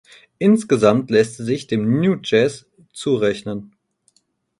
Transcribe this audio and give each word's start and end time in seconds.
Insgesamt 0.39 1.11
lässt 1.11 1.37
sie 1.37 1.43
sich 1.43 1.67
dem 1.67 1.99
Nu 2.01 2.17
Jazz 2.23 2.65
zurechnen. 2.91 3.73